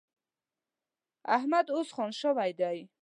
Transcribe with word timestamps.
احمد 1.35 1.65
اوس 1.75 1.89
خان 1.95 2.11
شوی 2.21 2.51
دی. 2.59 2.77